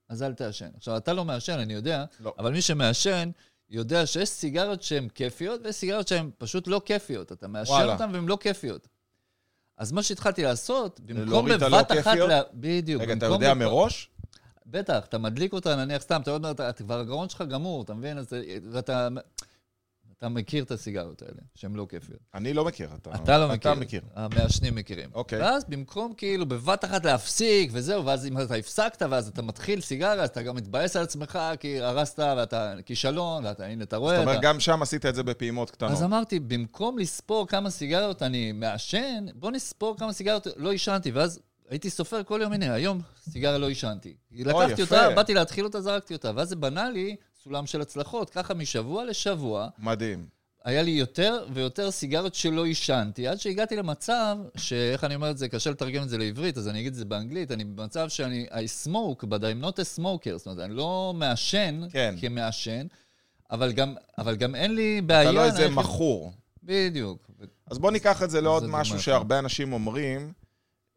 [0.08, 0.68] אז אל תעשן.
[0.76, 2.34] עכשיו, אתה לא מעשן, אני יודע, לא.
[2.38, 3.30] אבל מי שמעשן,
[3.70, 7.32] יודע שיש סיגריות שהן כיפיות ויש סיגריות שהן פשוט לא כיפיות.
[7.32, 7.86] אתה מעשן.
[7.92, 8.88] אותן והן לא כיפיות.
[9.78, 11.92] אז מה שהתחלתי לעשות, במקום בבת הלא אחת...
[11.92, 12.28] כיפיות?
[12.28, 12.40] לה...
[12.54, 13.02] בדיוק.
[13.02, 14.10] רגע, אתה יודע בפ- מראש?
[14.66, 17.94] בטח, אתה מדליק אותה, נניח סתם, אתה עוד מעט, אתה כבר הגרון שלך גמור, אתה
[17.94, 18.18] מבין?
[18.18, 18.32] אז,
[18.70, 19.08] ואתה
[20.18, 22.20] אתה מכיר את הסיגריות האלה, שהן לא כיפיות.
[22.34, 22.88] אני לא מכיר.
[22.96, 23.72] אתה לא מכיר.
[23.72, 24.02] אתה מכיר.
[24.14, 25.10] המעשנים מכירים.
[25.14, 25.40] אוקיי.
[25.40, 30.22] ואז במקום כאילו בבת אחת להפסיק וזהו, ואז אם אתה הפסקת ואז אתה מתחיל סיגריה,
[30.22, 34.16] אז אתה גם מתבאס על עצמך כי הרסת ואתה כישלון, ואתה, הנה, אתה רואה.
[34.16, 34.46] זאת אומרת, אתה...
[34.46, 35.92] גם שם עשית את זה בפעימות קטנות.
[35.92, 41.40] אז אמרתי, במקום לספור כמה סיגריות אני מעשן, בוא נספור כמה סיגריות לא עישנתי, ואז
[41.68, 43.00] הייתי סופר כל יום, הנה, היום
[43.30, 44.14] סיגריה לא עישנתי.
[44.32, 44.82] לקחתי יפה.
[44.82, 49.04] אותה, באתי להתחיל אותה, זרקתי אותה, ואז זה בנה לי סולם של הצלחות, ככה משבוע
[49.04, 49.68] לשבוע.
[49.78, 50.26] מדהים.
[50.64, 55.48] היה לי יותר ויותר סיגריות שלא עישנתי, עד שהגעתי למצב, שאיך אני אומר את זה,
[55.48, 58.86] קשה לתרגם את זה לעברית, אז אני אגיד את זה באנגלית, אני במצב שאני, I
[58.86, 62.14] smoke, but I'm not a smoker, זאת אומרת, אני לא מעשן כן.
[62.20, 62.86] כמעשן,
[63.50, 65.22] אבל גם, אבל גם אין לי בעיה...
[65.22, 66.32] אתה לא איזה מכור.
[66.62, 67.30] בדיוק.
[67.66, 70.32] אז בוא ניקח את זה לעוד זה משהו שהרבה אנשים אומרים.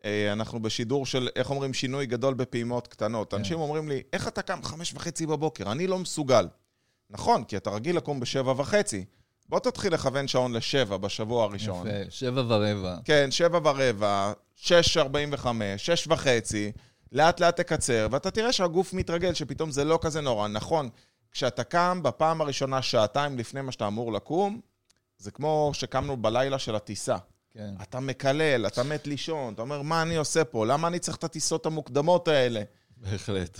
[0.08, 3.32] אה, אנחנו בשידור של, איך אומרים, שינוי גדול בפעימות קטנות.
[3.32, 3.38] כן.
[3.38, 5.72] אנשים אומרים לי, איך אתה קם חמש וחצי בבוקר?
[5.72, 6.48] אני לא מסוגל.
[7.10, 9.06] נכון, כי אתה רגיל לקום בשבע וחצי.
[9.50, 11.88] בוא תתחיל לכוון שעון לשבע בשבוע הראשון.
[11.88, 12.98] יפה, שבע ורבע.
[13.06, 16.72] כן, שבע ורבע, שש ארבעים וחמש, שש וחצי,
[17.12, 20.48] לאט לאט תקצר, ואתה תראה שהגוף מתרגל, שפתאום זה לא כזה נורא.
[20.48, 20.90] נכון,
[21.32, 24.62] כשאתה קם בפעם הראשונה שעתיים לפני מה שאתה אמור לקום,
[25.18, 27.18] זה כמו שקמנו בלילה של הטיסה.
[27.58, 27.74] כן.
[27.82, 30.66] אתה מקלל, אתה מת לישון, אתה אומר, מה אני עושה פה?
[30.66, 32.62] למה אני צריך את הטיסות המוקדמות האלה?
[32.98, 33.60] בהחלט.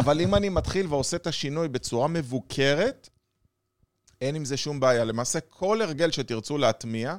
[0.00, 3.08] אבל אם אני מתחיל ועושה את השינוי בצורה מבוקרת,
[4.20, 5.04] אין עם זה שום בעיה.
[5.04, 7.16] למעשה, כל הרגל שתרצו להטמיע,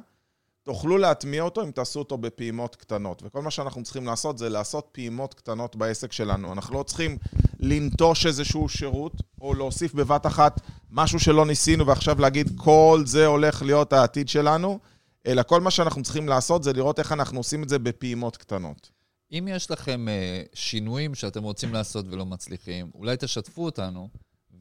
[0.62, 3.22] תוכלו להטמיע אותו אם תעשו אותו בפעימות קטנות.
[3.24, 6.52] וכל מה שאנחנו צריכים לעשות זה לעשות פעימות קטנות בעסק שלנו.
[6.52, 7.18] אנחנו לא צריכים
[7.60, 10.60] לנטוש איזשהו שירות, או להוסיף בבת אחת
[10.90, 14.78] משהו שלא ניסינו, ועכשיו להגיד, כל זה הולך להיות העתיד שלנו,
[15.26, 18.90] אלא כל מה שאנחנו צריכים לעשות זה לראות איך אנחנו עושים את זה בפעימות קטנות.
[19.32, 24.08] אם יש לכם אה, שינויים שאתם רוצים לעשות ולא מצליחים, אולי תשתפו אותנו,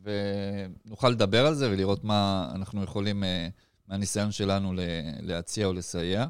[0.04, 3.48] ונוכל לדבר על זה ולראות מה אנחנו יכולים אה,
[3.88, 4.74] מהניסיון שלנו
[5.22, 6.26] להציע או לסייע.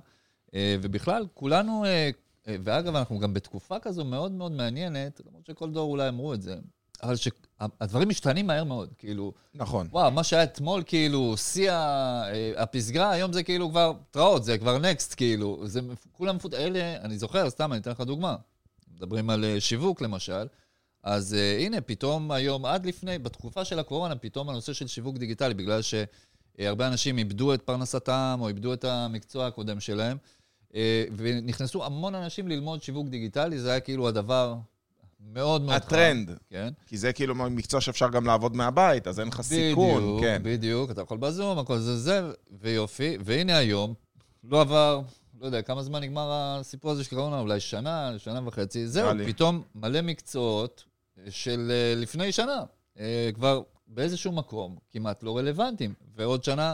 [0.54, 2.10] אה, ובכלל, כולנו, אה,
[2.63, 6.56] ואגב, אנחנו גם בתקופה כזו מאוד מאוד מעניינת, למרות שכל דור אולי אמרו את זה,
[7.04, 9.88] אבל שהדברים משתנים מהר מאוד, כאילו, נכון.
[9.92, 14.78] וואו, מה שהיה אתמול, כאילו, שיא אה, הפסגה, היום זה כאילו כבר התראות, זה כבר
[14.78, 15.68] נקסט, כאילו.
[15.68, 15.80] זה
[16.12, 16.54] כולם מפות...
[16.54, 18.36] אלה, אני זוכר, סתם, אני אתן לך דוגמה.
[18.96, 20.48] מדברים על אה, שיווק, למשל.
[21.04, 25.54] אז uh, הנה, פתאום היום, עד לפני, בתקופה של הקורונה, פתאום הנושא של שיווק דיגיטלי,
[25.54, 30.18] בגלל שהרבה אנשים איבדו את פרנסתם, או איבדו את המקצוע הקודם שלהם,
[30.70, 30.74] uh,
[31.18, 34.56] ונכנסו המון אנשים ללמוד שיווק דיגיטלי, זה היה כאילו הדבר
[35.19, 35.88] מאוד מאוד חם.
[35.88, 36.38] הטרנד.
[36.49, 36.69] כן.
[36.86, 40.41] כי זה כאילו מקצוע שאפשר גם לעבוד מהבית, אז אין לך סיכון, בדיוק, כן.
[40.43, 42.21] בדיוק, אתה יכול בזום, הכל זה זה,
[42.62, 43.17] ויופי.
[43.21, 43.93] והנה היום,
[44.43, 45.01] לא עבר,
[45.41, 49.34] לא יודע, כמה זמן נגמר הסיפור הזה של קורונה, אולי שנה, שנה וחצי, זהו, לי.
[49.34, 50.84] פתאום מלא מקצועות
[51.29, 52.63] של אה, לפני שנה,
[52.99, 56.73] אה, כבר באיזשהו מקום כמעט לא רלוונטיים, ועוד שנה...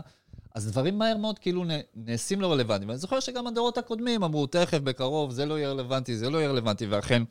[0.56, 1.64] אז דברים מהר מאוד כאילו
[1.96, 2.90] נעשים לא רלוונטיים.
[2.90, 6.50] ואני זוכר שגם הדורות הקודמים אמרו, תכף, בקרוב, זה לא יהיה רלוונטי, זה לא יהיה
[6.50, 7.24] רלוונטי, ואכן,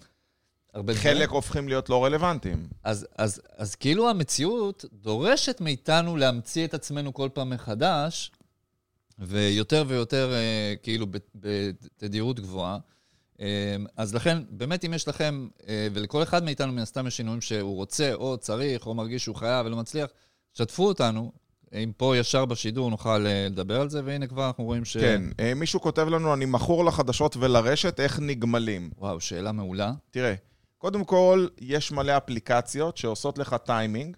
[0.75, 1.17] הרבה דברים...
[1.17, 2.67] חלק הופכים להיות לא רלוונטיים.
[2.85, 8.33] אז, אז, אז כאילו המציאות דורשת מאיתנו להמציא את עצמנו כל פעם מחדש,
[9.19, 12.79] ויותר ויותר אה, כאילו בת- בתדירות גבוהה.
[13.41, 17.41] אה, אז לכן, באמת, אם יש לכם, אה, ולכל אחד מאיתנו מן הסתם יש שינויים
[17.41, 20.11] שהוא רוצה, או צריך, או מרגיש שהוא חייב ולא מצליח,
[20.55, 21.33] שתפו אותנו.
[21.75, 24.97] אם פה ישר בשידור נוכל אה, לדבר על זה, והנה כבר אנחנו רואים ש...
[24.97, 25.23] כן.
[25.41, 28.91] אה, מישהו כותב לנו, אני מכור לחדשות ולרשת, איך נגמלים?
[28.99, 29.93] וואו, שאלה מעולה.
[30.11, 30.35] תראה,
[30.85, 34.17] קודם כל, יש מלא אפליקציות שעושות לך טיימינג,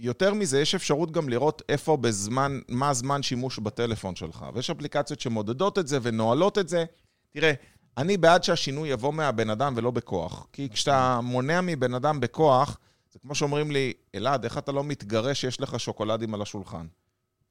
[0.00, 4.46] ויותר מזה, יש אפשרות גם לראות איפה בזמן, מה הזמן שימוש בטלפון שלך.
[4.54, 6.84] ויש אפליקציות שמודדות את זה ונועלות את זה.
[7.30, 7.52] תראה,
[7.96, 10.46] אני בעד שהשינוי יבוא מהבן אדם ולא בכוח.
[10.52, 12.78] כי כשאתה מונע מבן אדם בכוח,
[13.12, 16.86] זה כמו שאומרים לי, אלעד, איך אתה לא מתגרה שיש לך שוקולדים על השולחן?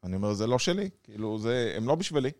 [0.04, 2.32] אני אומר, זה לא שלי, כאילו, זה, הם לא בשבילי.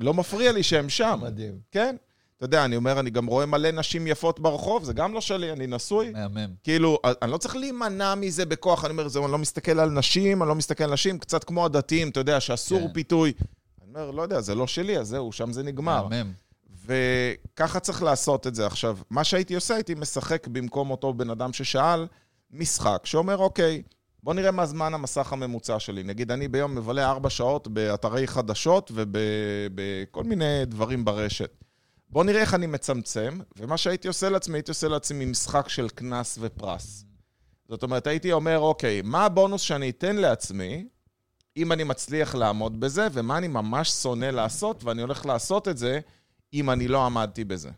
[0.00, 1.20] לא מפריע לי שהם שם.
[1.22, 1.60] מדהים.
[1.70, 1.96] כן.
[2.40, 5.52] אתה יודע, אני אומר, אני גם רואה מלא נשים יפות ברחוב, זה גם לא שלי,
[5.52, 6.10] אני נשוי.
[6.10, 6.50] מהמם.
[6.64, 10.42] כאילו, אני לא צריך להימנע מזה בכוח, אני אומר, זהו, אני לא מסתכל על נשים,
[10.42, 12.92] אני לא מסתכל על נשים, קצת כמו הדתיים, אתה יודע, שאסור כן.
[12.92, 13.32] פיתוי.
[13.82, 16.08] אני אומר, לא יודע, זה לא שלי, אז זהו, שם זה נגמר.
[16.08, 16.32] מהמם.
[16.86, 18.66] וככה צריך לעשות את זה.
[18.66, 22.06] עכשיו, מה שהייתי עושה, הייתי משחק במקום אותו בן אדם ששאל,
[22.50, 23.82] משחק שאומר, אוקיי,
[24.22, 26.02] בוא נראה מה זמן המסך הממוצע שלי.
[26.02, 31.50] נגיד, אני ביום מבלה ארבע שעות באתרי חדשות ובכל מיני דברים ברשת.
[32.12, 36.38] בוא נראה איך אני מצמצם, ומה שהייתי עושה לעצמי, הייתי עושה לעצמי משחק של קנס
[36.40, 37.04] ופרס.
[37.68, 40.88] זאת אומרת, הייתי אומר, אוקיי, מה הבונוס שאני אתן לעצמי,
[41.56, 46.00] אם אני מצליח לעמוד בזה, ומה אני ממש שונא לעשות, ואני הולך לעשות את זה,
[46.54, 47.70] אם אני לא עמדתי בזה.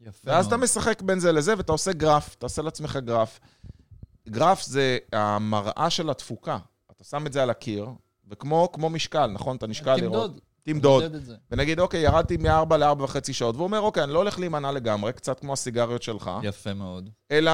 [0.00, 0.64] יפה ואז אתה מאוד.
[0.64, 3.40] משחק בין זה לזה, ואתה עושה גרף, אתה עושה לעצמך גרף.
[4.28, 6.58] גרף זה המראה של התפוקה.
[6.90, 7.86] אתה שם את זה על הקיר,
[8.28, 9.56] וכמו כמו משקל, נכון?
[9.56, 10.30] אתה נשקל לראות.
[10.30, 10.40] תמדוד.
[10.62, 11.02] תמדוד.
[11.50, 15.12] ונגיד, אוקיי, ירדתי מ-4 ל-4 וחצי שעות, והוא אומר, אוקיי, אני לא הולך להימנע לגמרי,
[15.12, 17.08] קצת כמו הסיגריות שלך, יפה מאוד.
[17.30, 17.52] אלא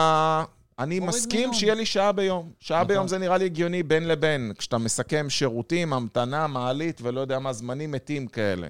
[0.79, 1.55] אני מסכים מיום.
[1.55, 2.51] שיהיה לי שעה ביום.
[2.61, 2.89] שעה נכון.
[2.89, 7.53] ביום זה נראה לי הגיוני בין לבין, כשאתה מסכם שירותים, המתנה, מעלית ולא יודע מה,
[7.53, 8.69] זמנים מתים כאלה.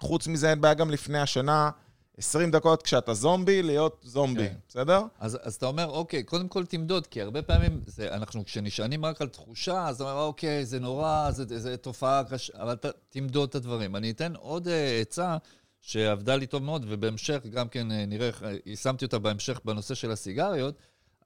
[0.00, 1.70] חוץ מזה, אין בעיה גם לפני השנה,
[2.18, 4.54] 20 דקות כשאתה זומבי, להיות זומבי, כן.
[4.68, 5.02] בסדר?
[5.18, 9.20] אז, אז אתה אומר, אוקיי, קודם כל תמדוד, כי הרבה פעמים זה, אנחנו, כשנשענים רק
[9.22, 13.48] על תחושה, אז אתה אומר, אוקיי, זה נורא, זה, זה תופעה קשה, אבל אתה תמדוד
[13.48, 13.96] את הדברים.
[13.96, 15.36] אני אתן עוד uh, עצה
[15.80, 18.30] שעבדה לי טוב מאוד, ובהמשך גם כן uh, נראה,
[18.66, 20.74] יישמתי אותה בהמשך בנושא של הסיגריות,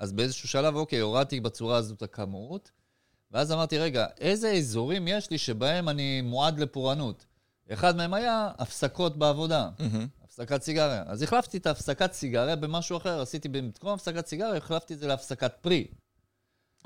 [0.00, 2.70] אז באיזשהו שלב, אוקיי, הורדתי בצורה הזאת את הכמות,
[3.30, 7.26] ואז אמרתי, רגע, איזה אזורים יש לי שבהם אני מועד לפורענות?
[7.72, 9.68] אחד מהם היה הפסקות בעבודה.
[10.30, 11.02] הפסקת סיגריה.
[11.06, 15.52] אז החלפתי את ההפסקת סיגריה במשהו אחר, עשיתי במקום הפסקת סיגריה, החלפתי את זה להפסקת
[15.60, 15.86] פרי.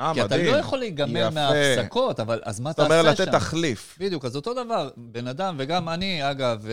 [0.01, 0.53] אה, כי אתה מדהים.
[0.55, 1.31] לא יכול להיגמל יפה.
[1.31, 3.23] מההפסקות, אבל אז מה אתה תעשה שם?
[3.23, 3.97] לתת תחליף.
[4.01, 6.73] בדיוק, אז אותו דבר, בן אדם, וגם אני, אגב, אה,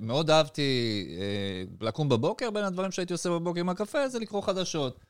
[0.00, 0.62] מאוד אהבתי
[1.20, 5.00] אה, לקום בבוקר, בין הדברים שהייתי עושה בבוקר עם הקפה, זה לקרוא חדשות.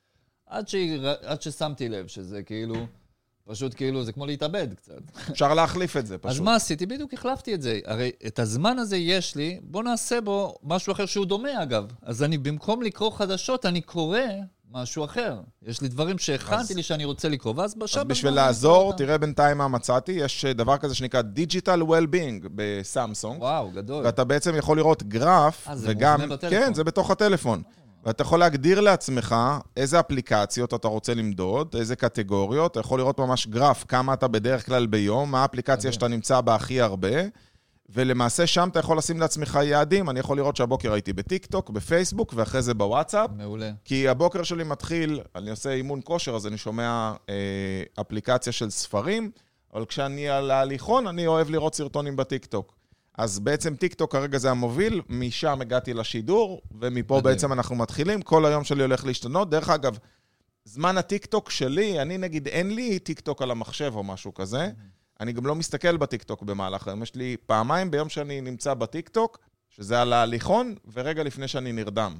[0.47, 2.75] עד, שהיא- עד ששמתי לב שזה כאילו,
[3.53, 4.93] פשוט כאילו, זה כמו להתאבד קצת.
[5.31, 6.37] אפשר להחליף את זה פשוט.
[6.37, 6.87] אז מה עשיתי?
[6.87, 7.81] בדיוק החלפתי את זה.
[7.85, 11.85] הרי את הזמן הזה יש לי, בוא נעשה בו משהו אחר שהוא דומה, אגב.
[12.03, 14.19] אז אני, במקום לקרוא חדשות, אני קורא
[14.71, 15.41] משהו אחר.
[15.63, 18.01] יש לי דברים שהכנתי אז- לי שאני רוצה לקרוא, ואז בשם...
[18.01, 23.41] אז בשביל לעזור, תראה בינתיים מה מצאתי, יש דבר כזה שנקרא Digital Well-being בסמסונג.
[23.43, 24.05] וואו, גדול.
[24.07, 26.21] ואתה בעצם יכול לראות גרף, אה, זה וגם...
[26.21, 26.59] מובנה בטלפון.
[26.59, 27.63] כן, זה בתוך הטלפון.
[28.05, 29.37] ואתה יכול להגדיר לעצמך
[29.77, 34.67] איזה אפליקציות אתה רוצה למדוד, איזה קטגוריות, אתה יכול לראות ממש גרף, כמה אתה בדרך
[34.67, 35.93] כלל ביום, מה האפליקציה.
[35.93, 37.09] שאתה נמצא בה הכי הרבה,
[37.89, 40.11] ולמעשה שם אתה יכול לשים לעצמך יעדים.
[40.11, 43.31] אני יכול לראות שהבוקר הייתי בטיקטוק, בפייסבוק, ואחרי זה בוואטסאפ.
[43.37, 43.71] מעולה.
[43.85, 47.35] כי הבוקר שלי מתחיל, אני עושה אימון כושר, אז אני שומע אה,
[48.01, 49.31] אפליקציה של ספרים,
[49.75, 52.82] אבל כשאני על ההליכון, אני אוהב לראות סרטונים בטיקטוק.
[53.19, 57.35] אז בעצם טיקטוק כרגע זה המוביל, משם הגעתי לשידור, ומפה מדהים.
[57.35, 58.23] בעצם אנחנו מתחילים.
[58.23, 59.51] כל היום שלי הולך להשתנות.
[59.51, 59.99] דרך אגב,
[60.65, 64.71] זמן הטיקטוק שלי, אני נגיד, אין לי טיקטוק על המחשב או משהו כזה.
[65.21, 67.03] אני גם לא מסתכל בטיקטוק במהלך היום.
[67.03, 69.39] יש לי פעמיים ביום שאני נמצא בטיקטוק,
[69.71, 72.15] שזה על ההליכון, ורגע לפני שאני נרדם.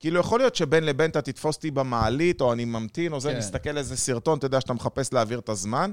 [0.00, 3.38] כאילו, יכול להיות שבין לבין אתה תתפוס אותי במעלית, או אני ממתין, או זה, כן.
[3.38, 5.92] מסתכל איזה סרטון, אתה יודע שאתה מחפש להעביר את הזמן,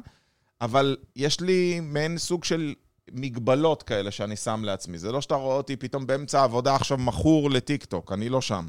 [0.61, 2.73] אבל יש לי מעין סוג של
[3.15, 4.97] מגבלות כאלה שאני שם לעצמי.
[4.97, 8.67] זה לא שאתה רואה אותי פתאום באמצע העבודה עכשיו מכור לטיקטוק, אני לא שם.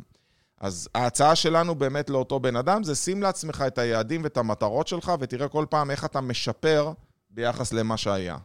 [0.61, 5.13] אז ההצעה שלנו באמת לאותו בן אדם זה שים לעצמך את היעדים ואת המטרות שלך,
[5.21, 6.93] ותראה כל פעם איך אתה משפר
[7.31, 8.37] ביחס למה שהיה.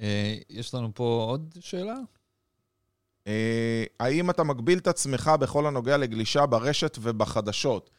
[0.00, 1.96] אה, יש לנו פה עוד שאלה?
[3.26, 7.90] אה, האם אתה מגביל את עצמך בכל הנוגע לגלישה ברשת ובחדשות?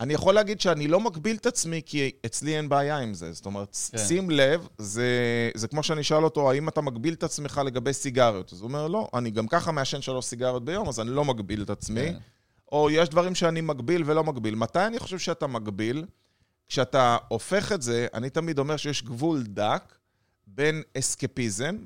[0.00, 3.32] אני יכול להגיד שאני לא מגביל את עצמי, כי אצלי אין בעיה עם זה.
[3.32, 3.98] זאת אומרת, כן.
[3.98, 5.10] שים לב, זה,
[5.54, 8.52] זה כמו שאני אשאל אותו, האם אתה מגביל את עצמך לגבי סיגריות?
[8.52, 11.62] אז הוא אומר, לא, אני גם ככה מעשן שלוש סיגריות ביום, אז אני לא מגביל
[11.62, 12.12] את עצמי.
[12.12, 12.18] כן.
[12.72, 14.54] או יש דברים שאני מגביל ולא מגביל.
[14.54, 16.04] מתי אני חושב שאתה מגביל?
[16.68, 19.94] כשאתה הופך את זה, אני תמיד אומר שיש גבול דק
[20.46, 21.76] בין אסקפיזם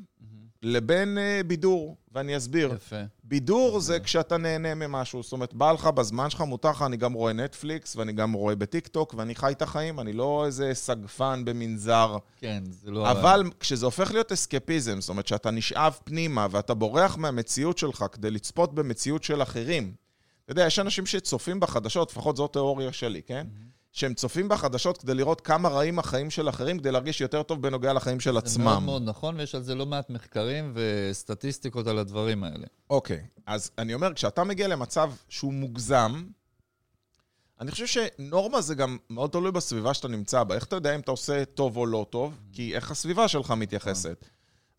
[0.62, 2.72] לבין uh, בידור, ואני אסביר.
[2.74, 2.96] יפה.
[3.24, 7.12] בידור זה כשאתה נהנה ממשהו, זאת אומרת, בא לך בזמן שלך, מותר לך, אני גם
[7.12, 12.16] רואה נטפליקס, ואני גם רואה בטיקטוק, ואני חי את החיים, אני לא איזה סגפן במנזר.
[12.36, 13.10] כן, זה לא...
[13.10, 18.30] אבל כשזה הופך להיות אסקפיזם, זאת אומרת שאתה נשאב פנימה ואתה בורח מהמציאות שלך כדי
[18.30, 19.92] לצפות במציאות של אחרים.
[20.44, 23.46] אתה יודע, יש אנשים שצופים בחדשות, לפחות זו תיאוריה שלי, כן?
[23.92, 27.92] שהם צופים בחדשות כדי לראות כמה רעים החיים של אחרים, כדי להרגיש יותר טוב בנוגע
[27.92, 28.64] לחיים של זה עצמם.
[28.64, 32.66] מאוד מאוד נכון, ויש על זה לא מעט מחקרים וסטטיסטיקות על הדברים האלה.
[32.90, 36.24] אוקיי, אז אני אומר, כשאתה מגיע למצב שהוא מוגזם,
[37.60, 40.54] אני חושב שנורמה זה גם מאוד תלוי בסביבה שאתה נמצא בה.
[40.54, 42.40] איך אתה יודע אם אתה עושה טוב או לא טוב?
[42.52, 44.26] כי איך הסביבה שלך מתייחסת.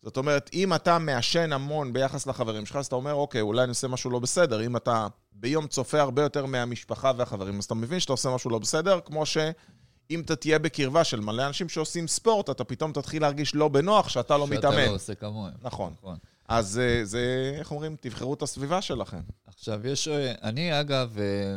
[0.02, 3.68] זאת אומרת, אם אתה מעשן המון ביחס לחברים שלך, אז אתה אומר, אוקיי, אולי אני
[3.68, 4.66] עושה משהו לא בסדר.
[4.66, 8.58] אם אתה ביום צופה הרבה יותר מהמשפחה והחברים, אז אתה מבין שאתה עושה משהו לא
[8.58, 13.54] בסדר, כמו שאם אתה תהיה בקרבה של מלא אנשים שעושים ספורט, אתה פתאום תתחיל להרגיש
[13.54, 14.86] לא בנוח שאתה לא שאתה מתאמן.
[14.86, 15.54] לא עושה כמוהם.
[15.62, 15.92] נכון.
[15.98, 16.16] נכון.
[16.48, 17.96] אז אה, זה, איך אומרים?
[18.00, 19.20] תבחרו את הסביבה שלכם.
[19.46, 20.08] עכשיו, יש...
[20.08, 21.56] אה, אני, אגב, אה,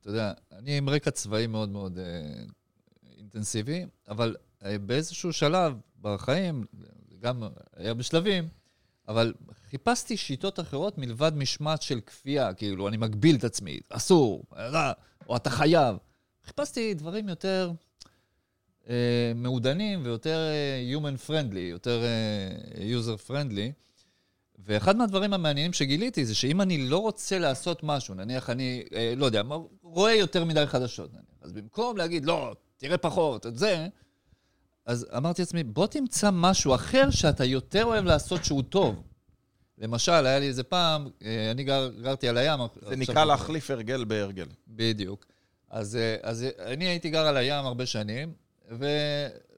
[0.00, 1.98] אתה יודע, אני עם רקע צבאי מאוד מאוד
[3.18, 4.36] אינטנסיבי, אבל
[4.80, 6.64] באיזשהו שלב בחיים,
[7.20, 7.42] גם
[7.76, 8.48] היה בשלבים,
[9.08, 9.34] אבל
[9.70, 14.92] חיפשתי שיטות אחרות מלבד משמעת של כפייה, כאילו, אני מגביל את עצמי, אסור, רע,
[15.28, 15.96] או אתה חייב.
[16.44, 17.72] חיפשתי דברים יותר
[18.88, 23.80] אה, מעודנים ויותר אה, human friendly, יותר אה, user friendly.
[24.64, 29.26] ואחד מהדברים המעניינים שגיליתי זה שאם אני לא רוצה לעשות משהו, נניח אני, אה, לא
[29.26, 29.42] יודע,
[29.82, 33.88] רואה יותר מדי חדשות, נניח, אז במקום להגיד, לא, תראה פחות, את זה,
[34.90, 39.02] אז אמרתי לעצמי, בוא תמצא משהו אחר שאתה יותר אוהב לעשות שהוא טוב.
[39.78, 42.60] למשל, היה לי איזה פעם, אה, אני גר, גרתי על הים.
[42.88, 44.46] זה נקרא להחליף הרגל בהרגל.
[44.68, 45.26] בדיוק.
[45.70, 48.32] אז, אה, אז אני הייתי גר על הים הרבה שנים,
[48.70, 48.86] ו...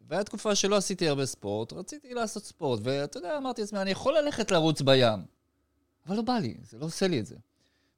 [0.09, 4.19] והייתה תקופה שלא עשיתי הרבה ספורט, רציתי לעשות ספורט, ואתה יודע, אמרתי לעצמי, אני יכול
[4.19, 5.25] ללכת לרוץ בים,
[6.07, 7.37] אבל לא בא לי, זה לא עושה לי את זה.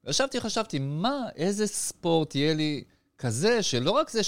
[0.04, 2.84] וישבתי, חשבתי, מה, איזה ספורט יהיה לי
[3.18, 4.22] כזה, שלא רק זה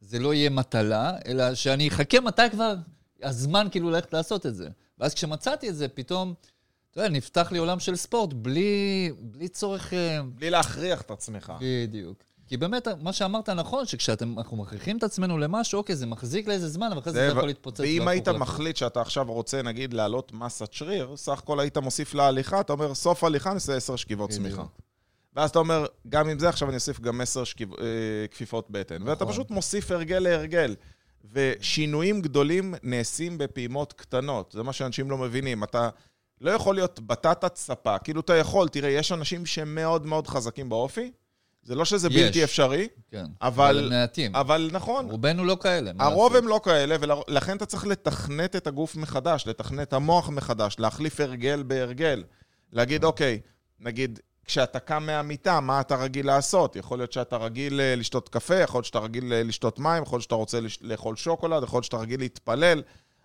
[0.00, 2.74] שזה לא יהיה מטלה, אלא שאני אחכה מתי כבר
[3.22, 4.68] הזמן כאילו ללכת לעשות את זה.
[4.98, 6.34] ואז כשמצאתי את זה, פתאום,
[6.90, 9.92] אתה יודע, נפתח לי עולם של ספורט בלי, בלי צורך...
[9.92, 11.52] אה, בלי להכריח את עצמך.
[11.60, 12.18] בדיוק.
[12.48, 16.86] כי באמת, מה שאמרת נכון, שכשאנחנו מכריחים את עצמנו למשהו, אוקיי, זה מחזיק לאיזה זמן,
[16.86, 17.80] אבל אחרי זה זה יכול להתפוצץ.
[17.80, 18.42] ואם היית להפוך.
[18.42, 22.94] מחליט שאתה עכשיו רוצה, נגיד, להעלות מסת שריר, סך הכל היית מוסיף להליכה, אתה אומר,
[22.94, 24.30] סוף הליכה אעשה 10 שכיבות.
[24.30, 24.64] צמיחה.
[25.36, 27.72] ואז אתה אומר, גם עם זה עכשיו אני אוסיף גם 10 שכיב...
[27.80, 27.86] אה,
[28.30, 29.02] כפיפות בטן.
[29.02, 29.32] ואתה נכון.
[29.34, 30.74] פשוט מוסיף הרגל להרגל.
[31.32, 34.52] ושינויים גדולים נעשים בפעימות קטנות.
[34.52, 35.64] זה מה שאנשים לא מבינים.
[35.64, 35.88] אתה
[36.40, 37.98] לא יכול להיות בטטת ספה.
[37.98, 41.10] כאילו, אתה יכול, תראה, יש אנשים שהם מאוד חזקים באופי.
[41.62, 42.16] זה לא שזה יש.
[42.16, 43.24] בלתי אפשרי, כן.
[43.42, 44.36] אבל- הם מעטים.
[44.36, 45.92] אבל נכון, רובנו לא כאלה.
[45.98, 46.44] הרוב לעשות?
[46.44, 51.62] הם לא כאלה, ולכן אתה צריך לתכנת את הגוף מחדש, לתכנת המוח מחדש, להחליף הרגל
[51.62, 52.24] בהרגל.
[52.72, 53.40] להגיד, אוקיי,
[53.80, 56.76] נגיד, כשאתה קם מהמיטה, מה אתה רגיל לעשות?
[56.76, 60.16] יכול להיות שאתה רגיל אה, לשתות קפה, יכול להיות שאתה רגיל אה, לשתות מים, יכול
[60.16, 62.82] להיות שאתה רוצה לאכול שוקולד, יכול להיות שאתה רגיל להתפלל,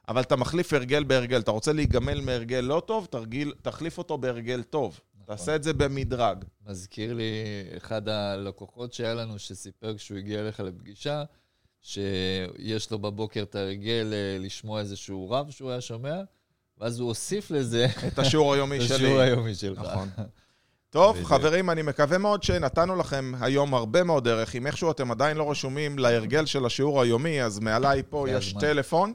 [0.07, 1.39] אבל אתה מחליף הרגל בהרגל.
[1.39, 4.99] אתה רוצה להיגמל מהרגל לא טוב, תרגיל, תחליף אותו בהרגל טוב.
[5.25, 6.43] תעשה את זה במדרג.
[6.67, 7.33] מזכיר לי
[7.77, 11.23] אחד הלקוחות שהיה לנו, שסיפר כשהוא הגיע אליך לפגישה,
[11.81, 16.21] שיש לו בבוקר את ההרגל אה, לשמוע איזשהו רב שהוא היה שומע,
[16.77, 18.95] ואז הוא הוסיף לזה את השיעור את היומי שלי.
[18.95, 19.79] השיעור היומי שלך.
[19.79, 20.09] נכון.
[20.91, 21.29] טוב, בדיוק.
[21.29, 24.55] חברים, אני מקווה מאוד שנתנו לכם היום הרבה מאוד דרך.
[24.55, 28.61] אם איכשהו אתם עדיין לא רשומים להרגל של השיעור היומי, אז מעליי פה יש הזמן.
[28.61, 29.13] טלפון,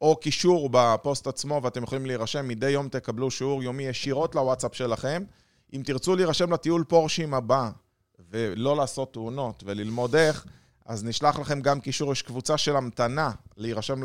[0.00, 2.48] או קישור בפוסט עצמו, ואתם יכולים להירשם.
[2.48, 5.22] מדי יום תקבלו שיעור יומי ישירות לוואטסאפ שלכם.
[5.72, 7.70] אם תרצו להירשם לטיול פורשים הבא,
[8.30, 10.46] ולא לעשות תאונות, וללמוד איך,
[10.86, 14.02] אז נשלח לכם גם קישור, יש קבוצה של המתנה להירשם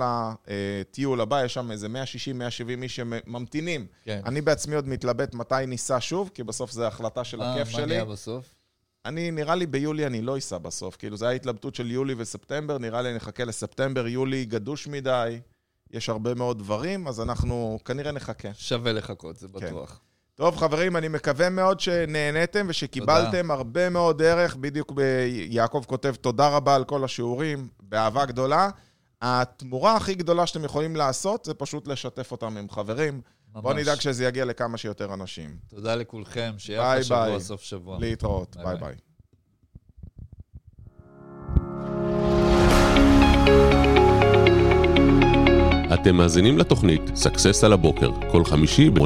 [0.48, 3.88] לטיול הבא, יש שם איזה 160-170 איש שממתינים.
[4.04, 4.22] כן.
[4.26, 7.74] אני בעצמי עוד מתלבט מתי ניסע שוב, כי בסוף זו החלטה של אה, הכיף מה
[7.74, 7.86] שלי.
[7.86, 8.46] נהיה בסוף?
[9.06, 10.96] אני, נראה לי ביולי אני לא אסע בסוף.
[10.96, 15.40] כאילו, זו הייתה התלבטות של יולי וספטמבר, נראה לי נחכה לספטמבר, יולי גדוש מדי,
[15.92, 18.50] יש הרבה מאוד דברים, אז אנחנו כנראה נחכה.
[18.54, 19.74] שווה לחכות, זה כן.
[20.36, 24.56] טוב, חברים, אני מקווה מאוד שנהניתם ושקיבלתם הרבה מאוד ערך.
[24.56, 28.70] בדיוק ב- יעקב כותב, תודה רבה על כל השיעורים, באהבה גדולה.
[29.22, 33.22] התמורה הכי גדולה שאתם יכולים לעשות זה פשוט לשתף אותם עם חברים.
[33.54, 33.84] בואו ממש.
[33.84, 35.56] נדאג שזה יגיע לכמה שיותר אנשים.
[35.68, 37.40] תודה לכולכם, שיהיה אחלה שבוע, ביי.
[37.40, 37.98] סוף שבוע.
[38.00, 38.88] להתראות, ביי, ביי ביי.
[38.90, 38.96] ביי.
[45.94, 49.04] אתם מאזינים לתוכנית Success על הבוקר, כל חמישי ב-8